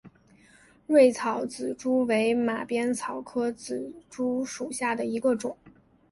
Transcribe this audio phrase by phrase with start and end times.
[0.87, 5.55] 锐叶紫珠为马鞭草科紫珠属下的一个种。